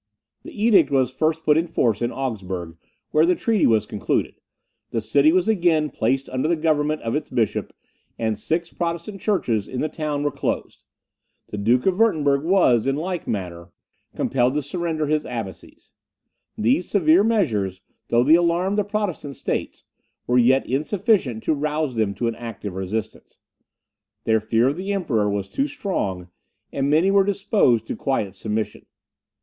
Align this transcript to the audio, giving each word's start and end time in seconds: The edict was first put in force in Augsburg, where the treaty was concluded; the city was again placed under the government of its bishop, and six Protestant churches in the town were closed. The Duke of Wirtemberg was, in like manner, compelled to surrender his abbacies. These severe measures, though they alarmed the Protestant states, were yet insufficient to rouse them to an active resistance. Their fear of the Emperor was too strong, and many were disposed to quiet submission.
The 0.41 0.59
edict 0.63 0.89
was 0.89 1.11
first 1.11 1.43
put 1.43 1.57
in 1.57 1.67
force 1.67 2.01
in 2.01 2.11
Augsburg, 2.11 2.75
where 3.11 3.23
the 3.23 3.35
treaty 3.35 3.67
was 3.67 3.85
concluded; 3.85 4.33
the 4.89 4.99
city 4.99 5.31
was 5.31 5.47
again 5.47 5.91
placed 5.91 6.27
under 6.27 6.47
the 6.47 6.55
government 6.55 7.03
of 7.03 7.15
its 7.15 7.29
bishop, 7.29 7.71
and 8.17 8.35
six 8.35 8.73
Protestant 8.73 9.21
churches 9.21 9.67
in 9.67 9.79
the 9.79 9.87
town 9.89 10.23
were 10.23 10.31
closed. 10.31 10.81
The 11.49 11.59
Duke 11.59 11.85
of 11.85 11.99
Wirtemberg 11.99 12.41
was, 12.43 12.87
in 12.87 12.95
like 12.95 13.27
manner, 13.27 13.69
compelled 14.15 14.55
to 14.55 14.63
surrender 14.63 15.05
his 15.05 15.23
abbacies. 15.23 15.91
These 16.57 16.89
severe 16.89 17.23
measures, 17.23 17.81
though 18.07 18.23
they 18.23 18.33
alarmed 18.33 18.79
the 18.79 18.83
Protestant 18.83 19.35
states, 19.35 19.83
were 20.25 20.39
yet 20.39 20.65
insufficient 20.67 21.43
to 21.43 21.53
rouse 21.53 21.93
them 21.93 22.15
to 22.15 22.27
an 22.27 22.33
active 22.33 22.73
resistance. 22.73 23.37
Their 24.23 24.39
fear 24.39 24.67
of 24.69 24.77
the 24.77 24.93
Emperor 24.93 25.29
was 25.29 25.47
too 25.47 25.67
strong, 25.67 26.29
and 26.73 26.89
many 26.89 27.11
were 27.11 27.23
disposed 27.23 27.85
to 27.85 27.95
quiet 27.95 28.33
submission. 28.33 28.87